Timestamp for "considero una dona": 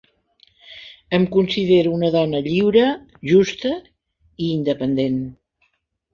1.35-2.41